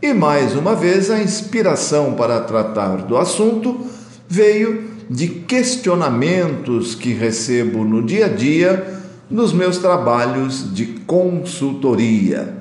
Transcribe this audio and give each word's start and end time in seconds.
E 0.00 0.12
mais 0.12 0.54
uma 0.54 0.74
vez, 0.74 1.10
a 1.10 1.22
inspiração 1.22 2.12
para 2.14 2.40
tratar 2.40 2.98
do 2.98 3.16
assunto 3.16 3.86
veio 4.28 4.90
de 5.08 5.28
questionamentos 5.28 6.94
que 6.94 7.12
recebo 7.12 7.84
no 7.84 8.02
dia 8.02 8.26
a 8.26 8.28
dia 8.28 8.94
nos 9.30 9.52
meus 9.52 9.78
trabalhos 9.78 10.74
de 10.74 10.86
consultoria. 11.06 12.54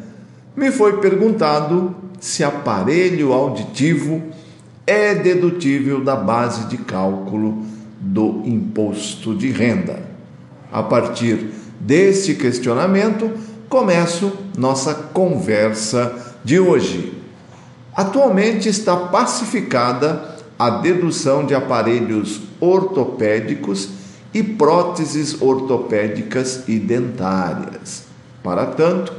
Me 0.56 0.72
foi 0.72 0.98
perguntado 0.98 1.94
se 2.20 2.44
aparelho 2.44 3.34
auditivo 3.34 4.22
é 4.88 5.14
dedutível 5.14 6.04
da 6.04 6.16
base 6.16 6.68
de 6.68 6.78
cálculo 6.78 7.64
do 8.00 8.44
imposto 8.46 9.36
de 9.36 9.52
renda. 9.52 10.00
A 10.72 10.84
partir 10.84 11.50
deste 11.80 12.36
questionamento, 12.36 13.30
começo 13.68 14.32
nossa 14.58 14.94
conversa 14.94 16.36
de 16.44 16.60
hoje. 16.60 17.25
Atualmente 17.96 18.68
está 18.68 18.96
pacificada 18.96 20.36
a 20.60 20.70
dedução 20.70 21.46
de 21.46 21.56
aparelhos 21.56 22.42
ortopédicos 22.60 23.90
e 24.34 24.44
próteses 24.44 25.42
ortopédicas 25.42 26.64
e 26.68 26.78
dentárias. 26.78 28.04
Para 28.44 28.66
tanto, 28.66 29.14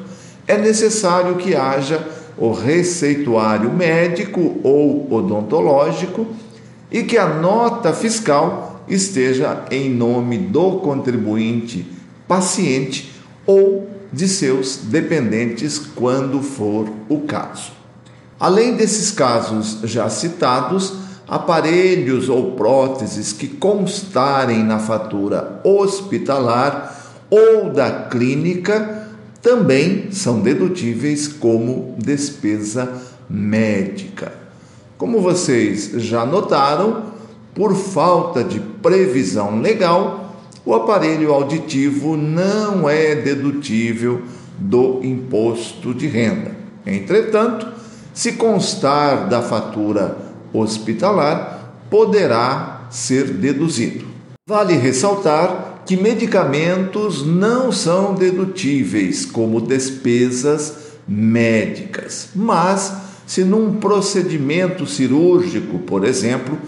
é 0.47 0.59
necessário 0.59 1.37
que 1.37 1.57
haja 1.57 2.07
o 2.37 2.53
receituário 2.53 3.73
médico 3.73 4.61
ou 4.63 5.11
odontológico 5.11 6.27
e 6.91 7.03
que 7.03 7.17
a 7.17 7.27
nota 7.27 7.93
fiscal 7.95 8.83
esteja 8.87 9.65
em 9.71 9.91
nome 9.91 10.37
do 10.37 10.73
contribuinte 10.81 11.87
paciente 12.29 13.13
ou 13.47 13.89
de 14.13 14.29
seus 14.29 14.77
dependentes, 14.77 15.79
quando 15.79 16.43
for 16.43 16.89
o 17.09 17.21
caso. 17.21 17.76
Além 18.39 18.75
desses 18.75 19.11
casos 19.11 19.79
já 19.85 20.09
citados, 20.11 20.93
aparelhos 21.27 22.29
ou 22.29 22.53
próteses 22.53 23.33
que 23.33 23.49
constarem 23.49 24.63
na 24.63 24.79
fatura 24.79 25.61
hospitalar 25.65 26.95
ou 27.31 27.71
da 27.71 27.91
clínica 27.91 29.09
também 29.43 30.11
são 30.11 30.41
dedutíveis 30.41 31.29
como 31.29 31.95
despesa 31.99 32.93
médica. 33.29 34.33
Como 34.99 35.21
vocês 35.21 35.93
já 35.97 36.25
notaram, 36.27 37.05
por 37.55 37.75
falta 37.75 38.45
de 38.45 38.61
previsão 38.61 39.61
legal, 39.61 40.37
o 40.65 40.75
aparelho 40.75 41.33
auditivo 41.33 42.17
não 42.17 42.89
é 42.89 43.15
dedutível 43.15 44.23
do 44.59 45.01
imposto 45.03 45.95
de 45.95 46.07
renda. 46.07 46.57
Entretanto, 46.87 47.76
se 48.17 48.33
constar 48.33 49.29
da 49.29 49.43
fatura 49.43 50.17
hospitalar, 50.51 51.75
poderá 51.91 52.87
ser 52.89 53.25
deduzido. 53.25 54.07
Vale 54.49 54.73
ressaltar 54.75 55.83
que 55.85 55.99
medicamentos 55.99 57.27
não 57.27 57.71
são 57.71 58.15
dedutíveis 58.15 59.27
como 59.27 59.61
despesas 59.61 60.95
médicas, 61.07 62.31
mas 62.35 62.91
se 63.27 63.45
num 63.45 63.75
procedimento 63.75 64.87
cirúrgico, 64.87 65.81
por 65.81 66.03
exemplo, 66.03 66.59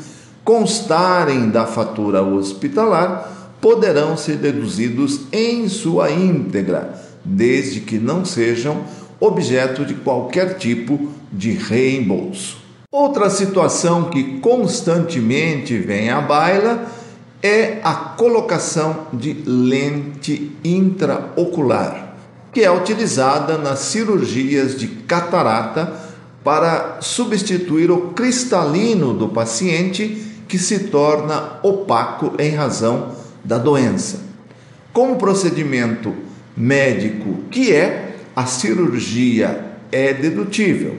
constarem 0.44 1.48
da 1.48 1.64
fatura 1.64 2.22
hospitalar, 2.22 3.54
poderão 3.58 4.18
ser 4.18 4.36
deduzidos 4.36 5.20
em 5.32 5.66
sua 5.66 6.10
íntegra, 6.10 7.02
desde 7.24 7.80
que 7.80 7.98
não 7.98 8.22
sejam 8.22 8.84
objeto 9.20 9.84
de 9.84 9.94
qualquer 9.94 10.56
tipo 10.56 11.10
de 11.32 11.52
reembolso. 11.52 12.58
Outra 12.90 13.28
situação 13.28 14.04
que 14.04 14.38
constantemente 14.40 15.76
vem 15.76 16.10
à 16.10 16.20
baila 16.20 16.86
é 17.42 17.78
a 17.84 17.94
colocação 17.94 19.06
de 19.12 19.32
lente 19.46 20.52
intraocular, 20.64 22.14
que 22.52 22.64
é 22.64 22.70
utilizada 22.70 23.58
nas 23.58 23.80
cirurgias 23.80 24.76
de 24.78 24.88
catarata 24.88 25.92
para 26.42 26.98
substituir 27.00 27.90
o 27.90 28.12
cristalino 28.12 29.12
do 29.12 29.28
paciente 29.28 30.24
que 30.48 30.58
se 30.58 30.84
torna 30.84 31.58
opaco 31.62 32.32
em 32.38 32.54
razão 32.54 33.12
da 33.44 33.58
doença. 33.58 34.20
Como 34.92 35.16
procedimento 35.16 36.14
médico 36.56 37.34
que 37.50 37.72
é, 37.72 38.07
a 38.38 38.46
cirurgia 38.46 39.64
é 39.90 40.14
dedutível. 40.14 40.94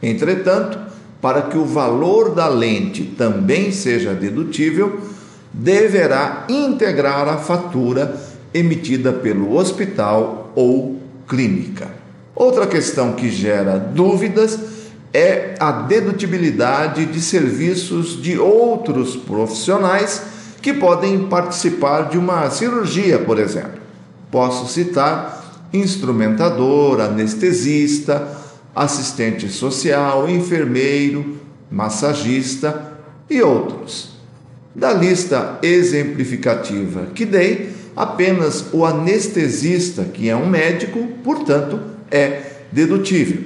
Entretanto, 0.00 0.78
para 1.20 1.42
que 1.42 1.58
o 1.58 1.64
valor 1.64 2.32
da 2.32 2.46
lente 2.46 3.02
também 3.02 3.72
seja 3.72 4.14
dedutível, 4.14 5.00
deverá 5.52 6.46
integrar 6.48 7.28
a 7.28 7.36
fatura 7.36 8.14
emitida 8.54 9.12
pelo 9.12 9.56
hospital 9.56 10.52
ou 10.54 11.00
clínica. 11.26 11.88
Outra 12.32 12.64
questão 12.64 13.14
que 13.14 13.28
gera 13.28 13.76
dúvidas 13.76 14.56
é 15.12 15.56
a 15.58 15.72
dedutibilidade 15.72 17.06
de 17.06 17.20
serviços 17.20 18.22
de 18.22 18.38
outros 18.38 19.16
profissionais 19.16 20.22
que 20.62 20.72
podem 20.72 21.26
participar 21.26 22.08
de 22.08 22.16
uma 22.16 22.48
cirurgia, 22.50 23.18
por 23.18 23.40
exemplo. 23.40 23.82
Posso 24.30 24.72
citar 24.72 25.43
instrumentador, 25.74 27.00
anestesista, 27.00 28.26
assistente 28.74 29.48
social, 29.48 30.28
enfermeiro, 30.30 31.36
massagista 31.70 32.92
e 33.28 33.42
outros. 33.42 34.14
Da 34.74 34.92
lista 34.92 35.58
exemplificativa 35.62 37.06
que 37.14 37.26
dei, 37.26 37.70
apenas 37.94 38.66
o 38.72 38.84
anestesista, 38.84 40.04
que 40.04 40.28
é 40.28 40.36
um 40.36 40.48
médico, 40.48 41.06
portanto, 41.22 41.80
é 42.10 42.42
dedutível. 42.72 43.42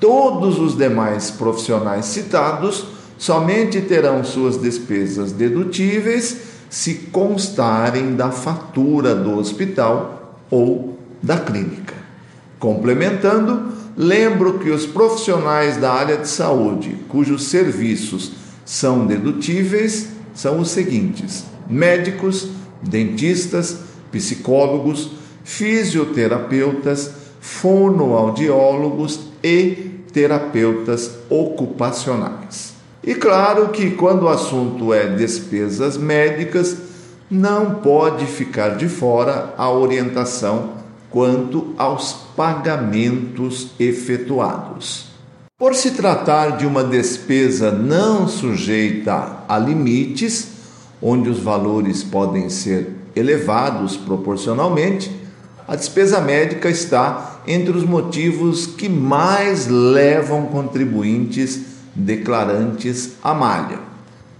Todos 0.00 0.58
os 0.58 0.76
demais 0.76 1.30
profissionais 1.30 2.06
citados 2.06 2.86
somente 3.16 3.80
terão 3.80 4.22
suas 4.22 4.58
despesas 4.58 5.32
dedutíveis 5.32 6.36
se 6.70 6.94
constarem 7.10 8.14
da 8.14 8.30
fatura 8.30 9.14
do 9.14 9.38
hospital 9.38 10.38
ou 10.50 10.98
da 11.22 11.38
clínica. 11.38 11.94
Complementando, 12.58 13.72
lembro 13.96 14.58
que 14.58 14.70
os 14.70 14.86
profissionais 14.86 15.76
da 15.76 15.92
área 15.92 16.16
de 16.16 16.28
saúde 16.28 16.96
cujos 17.08 17.44
serviços 17.44 18.32
são 18.64 19.06
dedutíveis 19.06 20.08
são 20.34 20.60
os 20.60 20.70
seguintes: 20.70 21.44
médicos, 21.68 22.48
dentistas, 22.82 23.78
psicólogos, 24.12 25.10
fisioterapeutas, 25.44 27.10
fonoaudiólogos 27.40 29.20
e 29.42 30.02
terapeutas 30.12 31.10
ocupacionais. 31.28 32.74
E 33.02 33.14
claro 33.14 33.68
que 33.68 33.92
quando 33.92 34.24
o 34.24 34.28
assunto 34.28 34.92
é 34.92 35.06
despesas 35.06 35.96
médicas, 35.96 36.76
não 37.30 37.76
pode 37.76 38.26
ficar 38.26 38.76
de 38.76 38.88
fora 38.88 39.54
a 39.56 39.70
orientação 39.70 40.77
quanto 41.10 41.74
aos 41.76 42.12
pagamentos 42.36 43.70
efetuados. 43.78 45.06
Por 45.58 45.74
se 45.74 45.92
tratar 45.92 46.56
de 46.56 46.66
uma 46.66 46.84
despesa 46.84 47.72
não 47.72 48.28
sujeita 48.28 49.44
a 49.48 49.58
limites, 49.58 50.48
onde 51.02 51.28
os 51.28 51.40
valores 51.40 52.04
podem 52.04 52.48
ser 52.48 52.94
elevados 53.16 53.96
proporcionalmente, 53.96 55.10
a 55.66 55.74
despesa 55.74 56.20
médica 56.20 56.70
está 56.70 57.40
entre 57.46 57.76
os 57.76 57.84
motivos 57.84 58.66
que 58.66 58.88
mais 58.88 59.66
levam 59.66 60.46
contribuintes 60.46 61.60
declarantes 61.94 63.14
à 63.22 63.34
malha. 63.34 63.80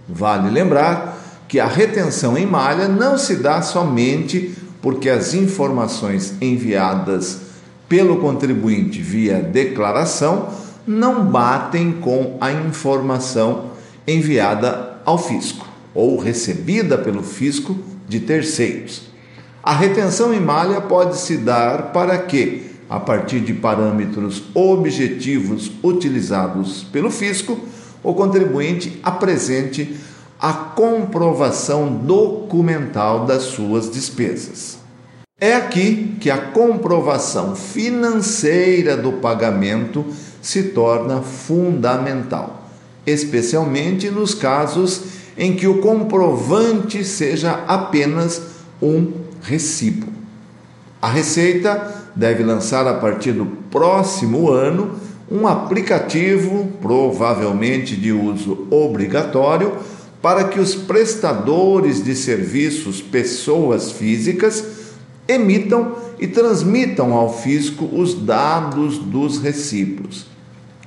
Vale 0.08 0.50
lembrar 0.50 1.18
que 1.48 1.58
a 1.58 1.66
retenção 1.66 2.36
em 2.38 2.46
malha 2.46 2.86
não 2.86 3.18
se 3.18 3.36
dá 3.36 3.60
somente 3.60 4.54
porque 4.80 5.08
as 5.08 5.34
informações 5.34 6.34
enviadas 6.40 7.40
pelo 7.88 8.18
contribuinte 8.18 9.00
via 9.00 9.40
declaração 9.40 10.48
não 10.86 11.24
batem 11.24 11.92
com 11.92 12.36
a 12.40 12.52
informação 12.52 13.72
enviada 14.06 14.98
ao 15.04 15.18
fisco 15.18 15.66
ou 15.94 16.18
recebida 16.18 16.96
pelo 16.96 17.22
fisco 17.22 17.76
de 18.08 18.20
terceiros. 18.20 19.08
A 19.62 19.74
retenção 19.74 20.32
em 20.32 20.40
malha 20.40 20.80
pode 20.80 21.18
se 21.18 21.36
dar 21.36 21.92
para 21.92 22.16
que, 22.18 22.70
a 22.88 22.98
partir 22.98 23.40
de 23.40 23.52
parâmetros 23.52 24.44
objetivos 24.54 25.70
utilizados 25.82 26.84
pelo 26.84 27.10
fisco, 27.10 27.58
o 28.02 28.14
contribuinte 28.14 28.98
apresente 29.02 29.94
a 30.40 30.52
comprovação 30.52 31.92
documental 31.92 33.26
das 33.26 33.42
suas 33.42 33.90
despesas. 33.90 34.78
É 35.40 35.54
aqui 35.54 36.16
que 36.20 36.30
a 36.30 36.38
comprovação 36.38 37.54
financeira 37.54 38.96
do 38.96 39.12
pagamento 39.12 40.04
se 40.42 40.64
torna 40.64 41.22
fundamental, 41.22 42.68
especialmente 43.06 44.10
nos 44.10 44.34
casos 44.34 45.02
em 45.36 45.54
que 45.54 45.66
o 45.66 45.78
comprovante 45.78 47.04
seja 47.04 47.64
apenas 47.66 48.42
um 48.82 49.12
recibo. 49.42 50.06
A 51.00 51.08
Receita 51.08 51.94
deve 52.16 52.42
lançar 52.42 52.86
a 52.88 52.94
partir 52.94 53.32
do 53.32 53.46
próximo 53.70 54.50
ano 54.50 54.98
um 55.30 55.46
aplicativo, 55.46 56.72
provavelmente 56.80 57.94
de 57.94 58.10
uso 58.10 58.66
obrigatório, 58.70 59.76
para 60.28 60.44
que 60.44 60.60
os 60.60 60.74
prestadores 60.74 62.04
de 62.04 62.14
serviços, 62.14 63.00
pessoas 63.00 63.92
físicas, 63.92 64.62
emitam 65.26 65.96
e 66.20 66.26
transmitam 66.26 67.14
ao 67.14 67.34
fisco 67.34 67.88
os 67.90 68.12
dados 68.12 68.98
dos 68.98 69.38
recibos. 69.38 70.26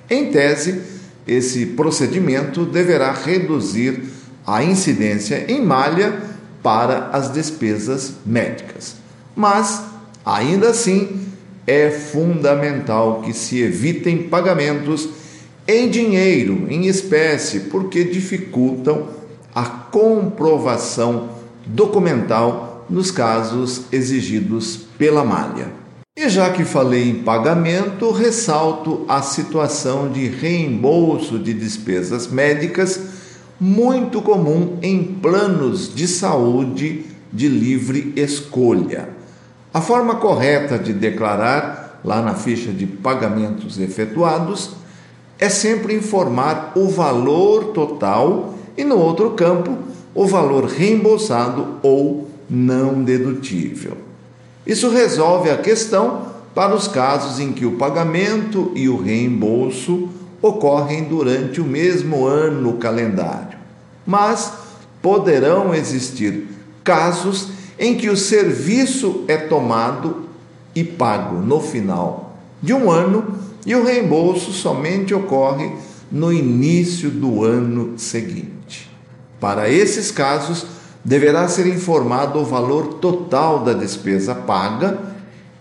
Em 0.07 0.29
tese, 0.29 0.83
esse 1.27 1.65
procedimento 1.65 2.65
deverá 2.67 3.13
reduzir 3.13 4.03
a 4.45 4.63
incidência 4.63 5.51
em 5.51 5.59
malha 5.59 6.21
para 6.61 7.07
as 7.07 7.33
despesas 7.33 8.13
médicas. 8.23 8.97
Mas, 9.35 9.81
ainda 10.23 10.69
assim, 10.69 11.19
é 11.65 11.89
fundamental 11.89 13.23
que 13.23 13.33
se 13.33 13.59
evitem 13.59 14.21
pagamentos 14.21 15.09
em 15.67 15.89
dinheiro, 15.89 16.67
em 16.69 16.85
espécie, 16.85 17.61
porque 17.61 18.03
dificultam 18.03 19.19
a 19.53 19.63
comprovação 19.63 21.29
documental 21.65 22.85
nos 22.89 23.11
casos 23.11 23.83
exigidos 23.91 24.77
pela 24.97 25.23
malha. 25.23 25.81
E 26.17 26.27
já 26.27 26.49
que 26.49 26.65
falei 26.65 27.09
em 27.09 27.23
pagamento, 27.23 28.11
ressalto 28.11 29.05
a 29.07 29.21
situação 29.21 30.11
de 30.11 30.27
reembolso 30.27 31.39
de 31.39 31.53
despesas 31.53 32.27
médicas, 32.27 32.99
muito 33.59 34.21
comum 34.21 34.77
em 34.81 35.03
planos 35.03 35.93
de 35.93 36.07
saúde 36.07 37.05
de 37.31 37.47
livre 37.47 38.11
escolha. 38.15 39.09
A 39.73 39.79
forma 39.79 40.15
correta 40.15 40.77
de 40.77 40.91
declarar, 40.91 42.01
lá 42.03 42.21
na 42.21 42.33
ficha 42.33 42.71
de 42.71 42.85
pagamentos 42.85 43.79
efetuados, 43.79 44.71
é 45.39 45.47
sempre 45.47 45.95
informar 45.95 46.73
o 46.75 46.89
valor 46.89 47.65
total 47.67 48.50
e, 48.77 48.83
no 48.83 48.97
outro 48.97 49.31
campo, 49.31 49.77
o 50.13 50.25
valor 50.25 50.65
reembolsado 50.65 51.79
ou 51.81 52.29
não 52.49 53.03
dedutível. 53.03 53.97
Isso 54.65 54.89
resolve 54.89 55.49
a 55.49 55.57
questão 55.57 56.27
para 56.53 56.75
os 56.75 56.87
casos 56.87 57.39
em 57.39 57.51
que 57.53 57.65
o 57.65 57.77
pagamento 57.77 58.71
e 58.75 58.89
o 58.89 59.01
reembolso 59.01 60.09
ocorrem 60.41 61.05
durante 61.05 61.61
o 61.61 61.65
mesmo 61.65 62.25
ano 62.25 62.73
calendário. 62.73 63.57
Mas 64.05 64.53
poderão 65.01 65.73
existir 65.73 66.47
casos 66.83 67.49
em 67.79 67.95
que 67.95 68.09
o 68.09 68.17
serviço 68.17 69.23
é 69.27 69.37
tomado 69.37 70.29
e 70.75 70.83
pago 70.83 71.37
no 71.37 71.59
final 71.59 72.35
de 72.61 72.73
um 72.73 72.89
ano 72.91 73.35
e 73.65 73.75
o 73.75 73.83
reembolso 73.83 74.51
somente 74.51 75.13
ocorre 75.13 75.71
no 76.11 76.31
início 76.31 77.09
do 77.09 77.43
ano 77.43 77.93
seguinte. 77.97 78.60
Para 79.41 79.67
esses 79.71 80.11
casos, 80.11 80.67
deverá 81.03 81.47
ser 81.47 81.65
informado 81.65 82.37
o 82.37 82.45
valor 82.45 82.99
total 82.99 83.63
da 83.63 83.73
despesa 83.73 84.35
paga 84.35 84.99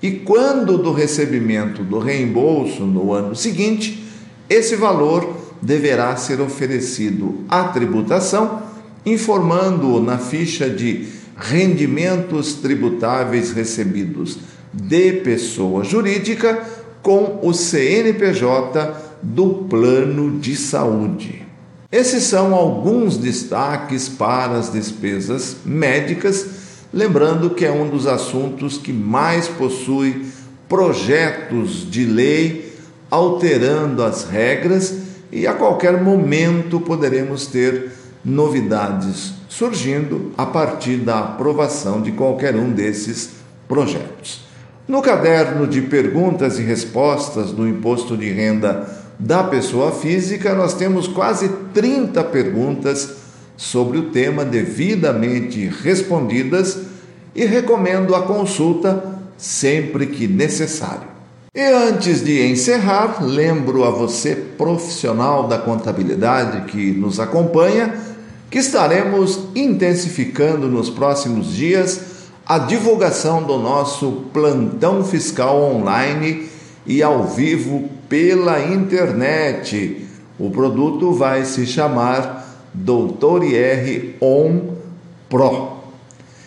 e, 0.03 0.11
quando 0.11 0.77
do 0.77 0.93
recebimento 0.93 1.82
do 1.82 1.99
reembolso 1.99 2.85
no 2.85 3.15
ano 3.15 3.35
seguinte, 3.35 4.05
esse 4.50 4.77
valor 4.77 5.35
deverá 5.62 6.15
ser 6.17 6.43
oferecido 6.43 7.43
à 7.49 7.65
tributação, 7.65 8.61
informando-o 9.06 9.99
na 9.99 10.19
ficha 10.19 10.69
de 10.69 11.09
rendimentos 11.35 12.53
tributáveis 12.56 13.50
recebidos 13.50 14.38
de 14.75 15.12
pessoa 15.25 15.85
jurídica 15.85 16.62
com 17.03 17.41
o 17.43 17.55
CNPJ 17.55 18.94
do 19.23 19.65
plano 19.71 20.38
de 20.38 20.55
saúde. 20.55 21.39
Esses 21.92 22.22
são 22.22 22.54
alguns 22.54 23.16
destaques 23.16 24.08
para 24.08 24.56
as 24.56 24.72
despesas 24.72 25.56
médicas, 25.64 26.46
lembrando 26.94 27.50
que 27.50 27.64
é 27.64 27.72
um 27.72 27.88
dos 27.88 28.06
assuntos 28.06 28.78
que 28.78 28.92
mais 28.92 29.48
possui 29.48 30.26
projetos 30.69 31.90
de 31.90 32.04
lei 32.04 32.72
alterando 33.10 34.04
as 34.04 34.22
regras 34.22 34.98
e 35.32 35.48
a 35.48 35.52
qualquer 35.52 36.00
momento 36.00 36.78
poderemos 36.78 37.48
ter 37.48 37.90
novidades 38.25 39.32
surgindo 39.48 40.31
a 40.38 40.46
partir 40.46 40.98
da 40.98 41.19
aprovação 41.19 42.00
de 42.00 42.12
qualquer 42.12 42.54
um 42.54 42.70
desses 42.70 43.31
projetos. 43.66 44.42
No 44.87 45.02
caderno 45.02 45.66
de 45.66 45.82
perguntas 45.82 46.56
e 46.60 46.62
respostas 46.62 47.50
do 47.50 47.66
imposto 47.66 48.16
de 48.16 48.31
renda 48.31 49.00
da 49.20 49.44
pessoa 49.44 49.93
física, 49.93 50.55
nós 50.55 50.72
temos 50.72 51.06
quase 51.06 51.50
30 51.75 52.25
perguntas 52.25 53.17
sobre 53.55 53.99
o 53.99 54.11
tema 54.11 54.46
devidamente 54.46 55.67
respondidas 55.82 56.78
e 57.34 57.44
recomendo 57.44 58.14
a 58.14 58.22
consulta 58.22 59.05
sempre 59.37 60.06
que 60.06 60.26
necessário. 60.26 61.11
E 61.55 61.61
antes 61.61 62.25
de 62.25 62.46
encerrar, 62.46 63.22
lembro 63.22 63.84
a 63.84 63.90
você, 63.90 64.34
profissional 64.34 65.47
da 65.47 65.59
contabilidade 65.59 66.73
que 66.73 66.90
nos 66.92 67.21
acompanha, 67.21 67.95
que 68.50 68.59
estaremos 68.59 69.49
intensificando 69.54 70.66
nos 70.66 70.88
próximos 70.88 71.54
dias 71.54 72.00
a 72.47 72.59
divulgação 72.59 73.42
do 73.42 73.59
nosso 73.59 74.25
plantão 74.33 75.04
fiscal 75.04 75.61
online 75.61 76.49
e 76.87 77.02
ao 77.02 77.25
vivo 77.25 78.00
pela 78.11 78.61
internet. 78.61 80.05
O 80.37 80.50
produto 80.50 81.12
vai 81.12 81.45
se 81.45 81.64
chamar 81.64 82.69
Doutor 82.75 83.45
IR 83.45 84.17
On 84.21 84.75
Pro. 85.29 85.79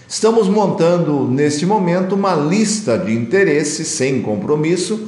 Estamos 0.05 0.49
montando 0.49 1.25
neste 1.25 1.65
momento 1.65 2.15
uma 2.15 2.35
lista 2.35 2.97
de 2.97 3.13
interesses 3.13 3.87
sem 3.87 4.21
compromisso 4.21 5.07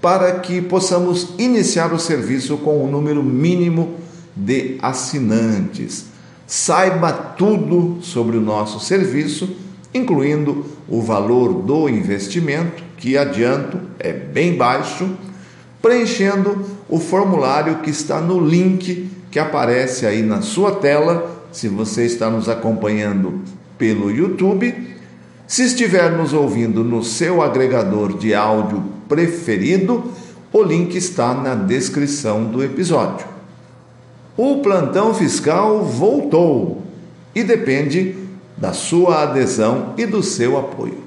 para 0.00 0.40
que 0.40 0.60
possamos 0.60 1.34
iniciar 1.38 1.92
o 1.94 2.00
serviço 2.00 2.56
com 2.56 2.84
um 2.84 2.90
número 2.90 3.22
mínimo 3.22 3.94
de 4.34 4.78
assinantes. 4.82 6.06
Saiba 6.48 7.12
tudo 7.12 7.98
sobre 8.02 8.36
o 8.36 8.40
nosso 8.40 8.80
serviço, 8.80 9.56
incluindo 9.94 10.66
o 10.88 11.00
valor 11.00 11.62
do 11.62 11.88
investimento, 11.88 12.82
que 12.96 13.16
adianto 13.16 13.78
é 14.00 14.12
bem 14.12 14.56
baixo, 14.56 15.08
preenchendo 15.82 16.64
o 16.88 16.98
formulário 16.98 17.80
que 17.80 17.90
está 17.90 18.20
no 18.20 18.40
link 18.40 19.10
que 19.32 19.38
aparece 19.38 20.06
aí 20.06 20.22
na 20.22 20.42
sua 20.42 20.72
tela, 20.72 21.44
se 21.50 21.66
você 21.66 22.04
está 22.04 22.30
nos 22.30 22.48
acompanhando 22.48 23.40
pelo 23.78 24.10
YouTube. 24.10 24.92
Se 25.46 25.64
estiver 25.64 26.12
nos 26.12 26.32
ouvindo 26.32 26.84
no 26.84 27.02
seu 27.02 27.42
agregador 27.42 28.16
de 28.16 28.34
áudio 28.34 28.84
preferido, 29.08 30.04
o 30.52 30.62
link 30.62 30.94
está 30.94 31.34
na 31.34 31.54
descrição 31.54 32.44
do 32.44 32.62
episódio. 32.62 33.26
O 34.36 34.58
plantão 34.58 35.14
fiscal 35.14 35.82
voltou 35.82 36.82
e 37.34 37.42
depende 37.42 38.14
da 38.56 38.72
sua 38.72 39.22
adesão 39.22 39.94
e 39.96 40.06
do 40.06 40.22
seu 40.22 40.58
apoio. 40.58 41.01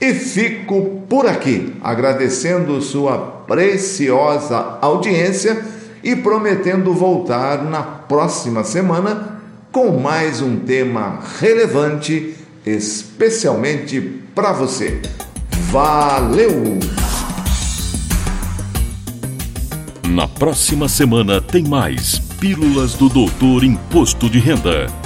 E 0.00 0.12
fico 0.12 1.02
por 1.08 1.26
aqui, 1.26 1.74
agradecendo 1.82 2.80
sua 2.82 3.18
preciosa 3.46 4.78
audiência 4.82 5.64
e 6.04 6.14
prometendo 6.14 6.92
voltar 6.92 7.64
na 7.64 7.82
próxima 7.82 8.62
semana 8.62 9.40
com 9.72 9.98
mais 9.98 10.40
um 10.42 10.58
tema 10.60 11.20
relevante, 11.40 12.34
especialmente 12.64 14.00
para 14.34 14.52
você. 14.52 15.00
Valeu! 15.70 16.78
Na 20.08 20.28
próxima 20.28 20.88
semana 20.88 21.40
tem 21.40 21.64
mais 21.64 22.18
Pílulas 22.40 22.94
do 22.94 23.08
Doutor 23.08 23.64
Imposto 23.64 24.30
de 24.30 24.38
Renda. 24.38 25.05